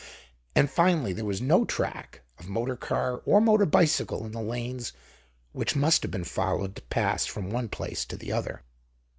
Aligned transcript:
And, 0.55 0.67
finally, 0.67 1.13
there 1.13 1.25
was 1.25 1.41
no 1.41 1.63
track 1.63 2.21
of 2.39 2.49
motor 2.49 2.75
car 2.75 3.21
or 3.23 3.39
motor 3.39 3.67
bicycle 3.67 4.25
in 4.25 4.31
the 4.31 4.41
lanes 4.41 4.93
which 5.51 5.75
must 5.75 6.01
have 6.01 6.09
been 6.09 6.23
followed 6.23 6.75
to 6.75 6.81
pass 6.81 7.27
from 7.27 7.51
one 7.51 7.69
place 7.69 8.03
to 8.05 8.17
the 8.17 8.31
other. 8.31 8.63